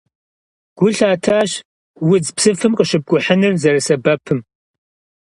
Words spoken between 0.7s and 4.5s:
Гу лъатащ удз псыфым къыщыпкӀухьыныр зэрысэбэпым.